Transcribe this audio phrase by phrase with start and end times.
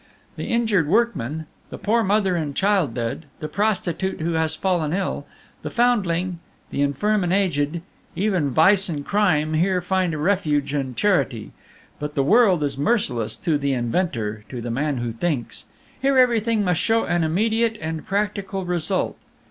[0.35, 5.27] The injured workman, the poor mother in childbed, the prostitute who has fallen ill,
[5.61, 6.39] the foundling,
[6.71, 7.81] the infirm and aged
[8.15, 11.51] even vice and crime here find a refuge and charity;
[11.99, 15.65] but the world is merciless to the inventor, to the man who thinks.
[16.01, 19.17] Here everything must show an immediate and practical result.